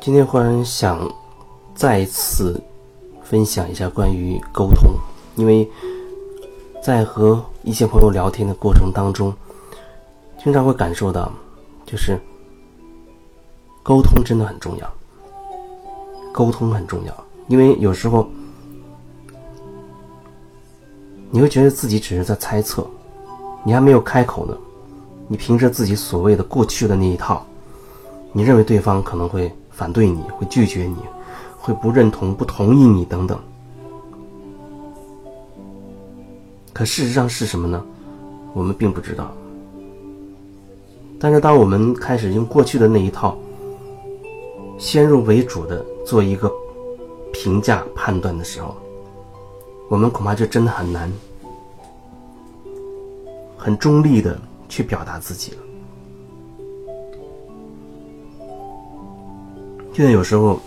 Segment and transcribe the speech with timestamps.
[0.00, 1.06] 今天忽然想
[1.74, 2.58] 再次
[3.22, 4.94] 分享一下关于沟通，
[5.36, 5.70] 因为
[6.82, 9.30] 在和一些朋友聊天的过程当中，
[10.42, 11.30] 经常会感受到，
[11.84, 12.18] 就是
[13.82, 14.90] 沟通真的很重要，
[16.32, 18.26] 沟通很重要，因为有时候
[21.30, 22.86] 你会觉得自己只是在猜测，
[23.62, 24.56] 你还没有开口呢，
[25.28, 27.44] 你凭着自己所谓的过去的那一套，
[28.32, 29.54] 你认为对方可能会。
[29.80, 30.96] 反对你会拒绝你，
[31.58, 33.40] 会不认同、不同意你等等。
[36.74, 37.82] 可事实上是什么呢？
[38.52, 39.32] 我们并不知道。
[41.18, 43.34] 但是当我们开始用过去的那一套，
[44.76, 46.52] 先入为主的做一个
[47.32, 48.76] 评价判断的时候，
[49.88, 51.10] 我们恐怕就真的很难，
[53.56, 55.58] 很中立的去表达自己了。
[59.92, 60.58] 就像有时候，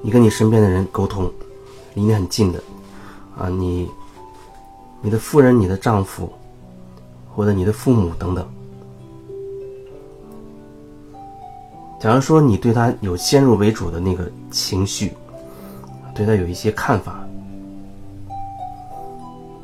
[0.00, 1.30] 你跟你身边的人沟通，
[1.94, 2.62] 离你很近的，
[3.36, 3.90] 啊，你、
[5.00, 6.32] 你的夫人、你的丈夫，
[7.34, 8.46] 或者你的父母等等。
[12.00, 15.12] 假如说你对他有先入为主的那个情绪，
[16.14, 17.24] 对他有一些看法，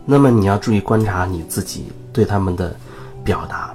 [0.05, 2.77] 那么你要注意观察你自己对他们的
[3.25, 3.75] 表达，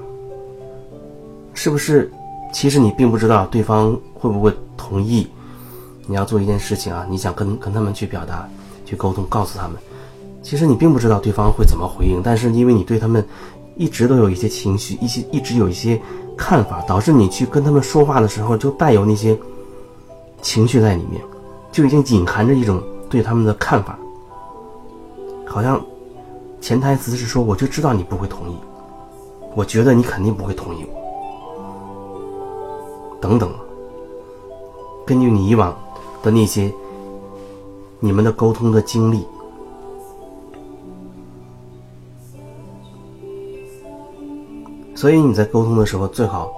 [1.53, 2.11] 是不是？
[2.53, 4.53] 其实你并不知道对方会不会。
[4.75, 5.25] 同意，
[6.07, 7.07] 你要做一件事情啊！
[7.09, 8.45] 你想跟跟他们去表达、
[8.85, 9.77] 去沟通，告诉他们，
[10.41, 13.25] 其实你并不知道对方会怎么回应，但是因为你对他们
[13.77, 15.99] 一直都有一些情绪，一些一直有一些
[16.35, 19.37] 看法，导致你去跟他们说话的时候就带有那些
[20.41, 21.21] 情绪在里面，
[21.71, 23.97] 就已经隐含着一种对他们的看法，
[25.47, 25.79] 好像
[26.59, 28.55] 潜台词是说，我就知道你不会同意，
[29.55, 30.99] 我觉得你肯定不会同意我，
[33.23, 33.49] 等等。
[35.05, 35.73] 根据你以往
[36.21, 36.69] 的那些
[38.01, 39.25] 你们的沟通的经历，
[44.93, 46.51] 所以你在沟通的时候最好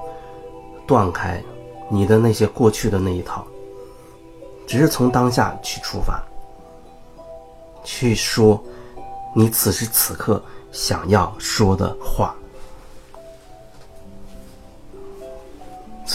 [0.87, 1.39] 断开
[1.87, 3.45] 你的那些过去的那一套，
[4.65, 6.19] 只是从当下去出发，
[7.83, 8.59] 去说
[9.35, 12.35] 你此时此刻想要说的话。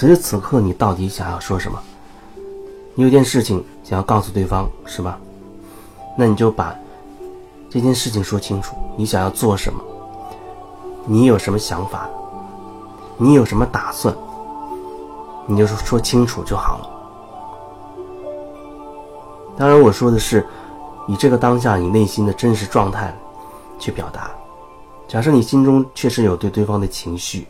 [0.01, 1.79] 此时此刻，你到底想要说什么？
[2.95, 5.19] 你有件事情想要告诉对方，是吧？
[6.17, 6.75] 那你就把
[7.69, 8.75] 这件事情说清楚。
[8.97, 9.79] 你想要做什么？
[11.05, 12.09] 你有什么想法？
[13.19, 14.17] 你有什么打算？
[15.45, 16.91] 你就说清楚就好了。
[19.55, 20.47] 当然，我说的是
[21.09, 23.15] 以这个当下你内心的真实状态
[23.79, 24.31] 去表达。
[25.07, 27.47] 假设你心中确实有对对方的情绪，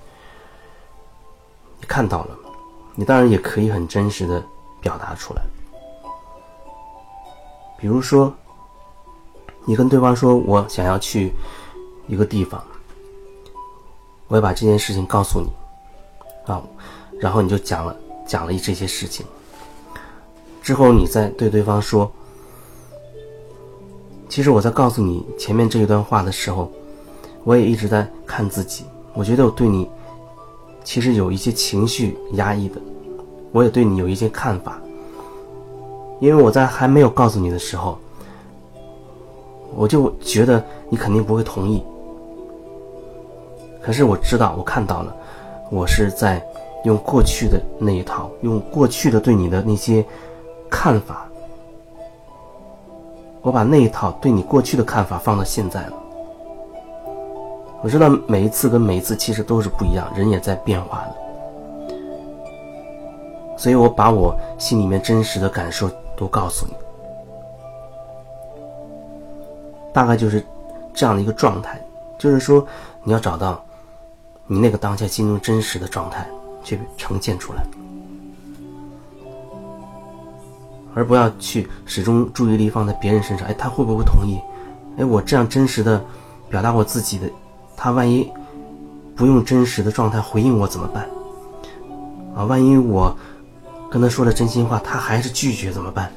[1.81, 2.39] 你看到了，
[2.95, 4.43] 你当然也可以很真实的。
[4.83, 5.43] 表达出来，
[7.79, 8.33] 比如说，
[9.67, 11.35] 你跟对方说：“我想要去
[12.09, 12.65] 一个地方，
[14.27, 15.53] 我要把这件事情告诉你，
[16.51, 16.63] 啊，
[17.21, 17.95] 然后你就讲了
[18.27, 19.27] 讲了这些事情，
[20.63, 22.11] 之后你再对对方说，
[24.31, 26.73] 其实我在告诉你前面这一段话的时候，
[27.45, 29.87] 我也一直在看自己，我觉得我对你
[30.91, 32.81] 其实有一些情绪压抑的。”
[33.55, 34.81] 我也对你有一些看法，
[36.19, 37.97] 因为我在还没有告诉你的时候，
[39.77, 41.81] 我就觉得你肯定不会同意。
[43.81, 45.15] 可是我知道，我看到了，
[45.71, 46.45] 我是在
[46.85, 50.05] 用过去的那一套，用过去的对你的那些
[50.69, 51.29] 看法，
[53.43, 55.93] 我把那一套对你过去的看法放到现在了。
[57.83, 61.15] 我知道每一次跟每一次其实都是不一样，人也在变化的。
[63.57, 66.75] 所以我把我心里面真实的感受都告诉你，
[69.93, 70.45] 大概就是
[70.95, 71.81] 这样的一个状态，
[72.19, 72.67] 就是说
[73.03, 73.63] 你要找到
[74.47, 76.27] 你那个当下心中真实的状态
[76.63, 77.63] 去呈现出来，
[80.95, 83.47] 而不要去始终注意力放在别人身上。
[83.47, 84.39] 哎，他会不会同意？
[84.99, 86.03] 哎，我这样真实的
[86.49, 87.29] 表达我自己的，
[87.83, 88.31] 他万一
[89.17, 91.09] 不用真实的状态回应我怎么办？
[92.37, 93.17] 啊，万一我。
[93.91, 96.13] 跟他说了真心话，他还是拒绝怎么办？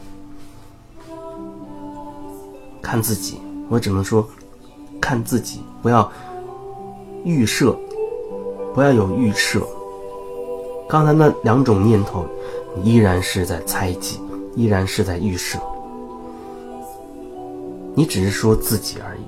[2.82, 3.40] 看自己，
[3.70, 4.28] 我只能说，
[5.00, 6.12] 看自己，不要
[7.24, 7.76] 预设，
[8.76, 9.66] 不要有预设。
[10.88, 12.26] 刚才那两种念头，
[12.76, 14.20] 你依然是在猜忌，
[14.54, 15.58] 依然是在预设。
[17.96, 19.23] 你只是说自己而已，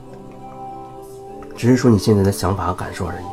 [1.56, 3.26] 只是说你现在的想法和感受而已。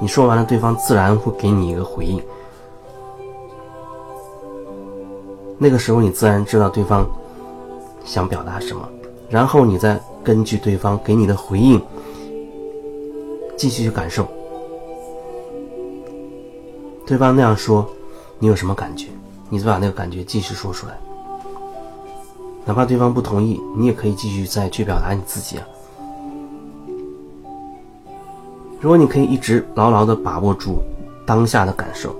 [0.00, 2.20] 你说完了，对方自然会给你一个回应。
[5.56, 7.06] 那个时候你自然知道对方
[8.04, 8.88] 想表达什么，
[9.30, 11.80] 然后你再根据对方给你的回应
[13.56, 14.26] 继续去感受。
[17.06, 17.86] 对方那样说，
[18.38, 19.06] 你有什么感觉？
[19.48, 20.98] 你就把那个感觉继续说出来。
[22.64, 25.66] 哪怕对方不同意，你也可以继续再去表达你自己啊。
[28.84, 30.82] 如果你可以一直牢牢的把握住
[31.24, 32.14] 当下的感受，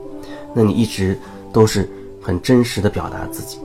[0.54, 1.14] 那你一直
[1.52, 1.86] 都是
[2.22, 3.58] 很真实的表达自己。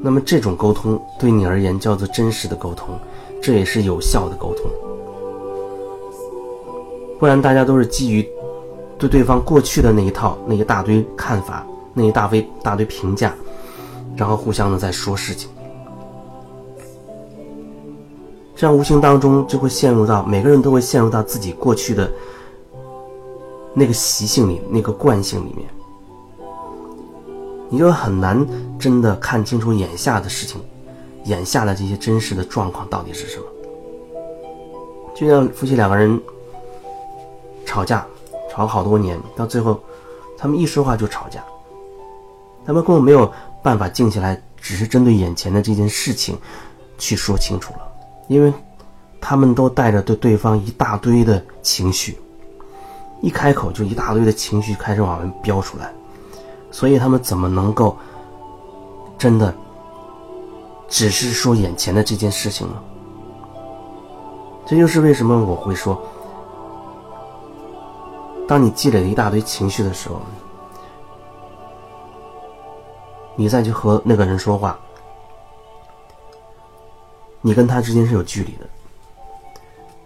[0.00, 2.96] 那么这种沟通对你而言叫做真实的沟通，
[3.42, 4.70] 这也是有效的沟通。
[7.18, 8.24] 不然大家都是基于
[8.96, 13.34] 对对方过去的那一套那一大堆看法，那一大堆大堆评价。
[14.16, 15.50] 然后互相的在说事情，
[18.58, 22.10] 这样无形当中就会陷入到每个人都会陷入到自己过去的
[23.72, 25.68] 那个习性里、那个惯性里面，
[27.68, 28.44] 你就很难
[28.76, 30.60] 真的看清楚眼下的事情，
[31.22, 33.44] 眼下的这些真实的状况到底是什么。
[35.14, 36.20] 就像夫妻两个人
[37.64, 38.04] 吵架，
[38.50, 39.78] 吵好多年，到最后，
[40.36, 41.44] 他们一说话就吵架，
[42.66, 43.30] 他们根本没有。
[43.60, 46.38] 办法静下来，只是针对眼前的这件事情
[46.96, 47.80] 去说清楚了，
[48.28, 48.52] 因为
[49.20, 52.16] 他们都带着对对方一大堆的情绪，
[53.20, 55.92] 一开口就一大堆的情绪开始往外飙出来，
[56.70, 57.96] 所以他们怎么能够
[59.18, 59.52] 真的
[60.88, 62.74] 只是说眼前的这件事情呢？
[64.64, 66.00] 这就是为什么我会说，
[68.46, 70.20] 当你积累了一大堆情绪的时候。
[73.40, 74.76] 你再去和那个人说话，
[77.40, 78.68] 你跟他之间是有距离的。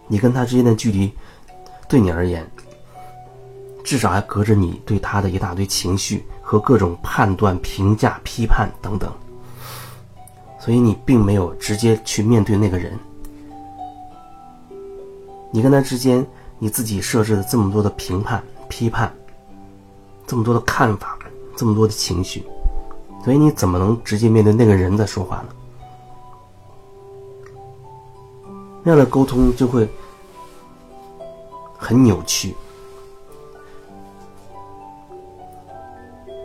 [0.07, 1.13] 你跟他之间的距离，
[1.89, 2.47] 对你而言，
[3.83, 9.11] 至少还隔着你对他的一大堆情绪和各种判断、评价、批判等等。
[10.61, 12.99] 所以你并没有直接去面对那个人。
[15.51, 16.25] 你跟他之间，
[16.59, 19.13] 你自己设置了这么多的评判、批判，
[20.27, 21.19] 这么多的看法，
[21.57, 22.45] 这么多的情绪。
[23.25, 25.49] 所以你怎么能直接面对那个人在说话呢？
[28.83, 29.89] 那样的沟通就会
[31.77, 32.55] 很扭曲。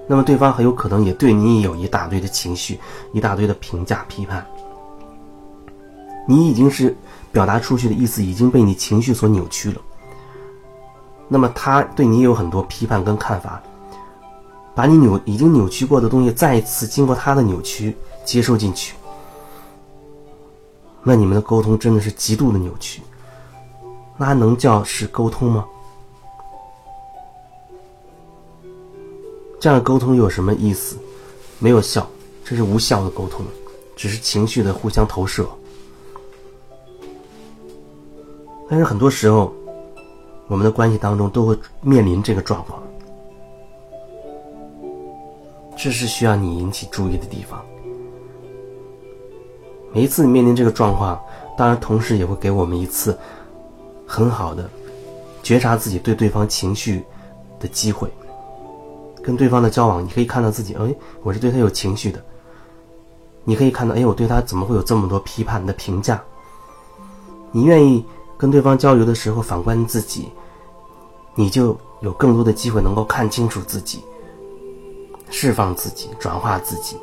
[0.07, 2.80] 那么对方很有可能也对你也有一大堆的情绪，
[3.13, 4.45] 一大堆的评价批判。
[6.28, 6.95] 你已经是
[7.31, 9.81] 表达出去的意思已经被你情绪所扭曲了。
[11.28, 13.62] 那么他对你有很多批判跟看法。
[14.74, 18.94] 把你扭已经扭曲过的东西再一次经过他的扭曲接受进去，
[21.07, 23.01] 那你们的沟通真的是极度的扭曲，
[24.18, 25.65] 那还能叫是沟通吗？
[29.57, 30.98] 这样的沟通有什么意思？
[31.59, 32.06] 没有效，
[32.44, 33.45] 这是无效的沟通，
[33.95, 35.48] 只是情绪的互相投射。
[38.69, 39.53] 但是很多时候，
[40.50, 42.83] 我们的关系当中都会面临这个状况。
[45.77, 47.65] 这是需要你引起注意的地方。
[49.97, 51.19] 每一次你面临这个状况，
[51.57, 53.17] 当然同时也会给我们一次
[54.05, 54.69] 很好的
[55.41, 57.03] 觉察自己对对方情绪
[57.60, 58.07] 的机会。
[59.24, 62.24] 跟对方的交往，你可以看到自己，哎，我是对他有情绪的。
[63.43, 66.22] 你可以看到，哎，我对他怎么会有这么多批判的评价？
[67.51, 68.05] 你愿意
[68.38, 70.29] 跟对方交流的时候，反观自己，
[71.33, 74.03] 你就有更多的机会能够看清楚自己。
[75.31, 76.98] 释放自己，转化自己，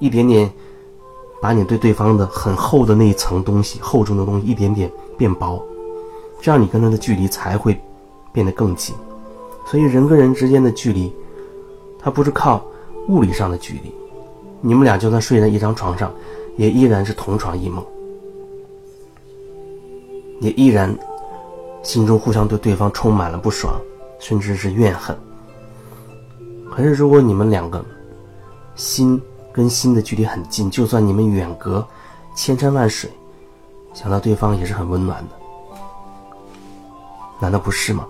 [0.00, 0.52] 一点点
[1.46, 5.64] 把你对对方的很厚的那一层东西、厚重的东西一点点变薄，
[6.40, 7.80] 这样你跟他的距离才会
[8.32, 8.96] 变得更近。
[9.64, 11.14] 所以人跟人之间的距离，
[12.00, 12.66] 它不是靠
[13.06, 13.94] 物理上的距离，
[14.60, 16.12] 你们俩就算睡在一张床上，
[16.56, 17.86] 也依然是同床异梦，
[20.40, 20.92] 也依然
[21.80, 23.72] 心中互相对对方充满了不爽，
[24.18, 25.16] 甚至是怨恨。
[26.68, 27.84] 可是，如果你们两个
[28.74, 29.22] 心
[29.56, 31.88] 跟心的距离很近，就算你们远隔
[32.34, 33.10] 千山万水，
[33.94, 35.34] 想到对方也是很温暖的，
[37.40, 38.06] 难道不是吗？